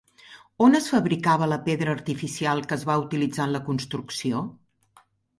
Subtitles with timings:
[0.67, 4.41] On es fabricava la pedra artificial que es va utilitzar en la construcció?